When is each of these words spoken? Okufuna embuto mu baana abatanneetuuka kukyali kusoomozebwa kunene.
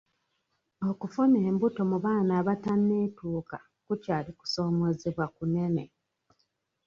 Okufuna 0.89 1.37
embuto 1.49 1.81
mu 1.91 1.97
baana 2.05 2.31
abatanneetuuka 2.41 3.57
kukyali 3.85 4.31
kusoomozebwa 4.39 5.25
kunene. 5.35 5.83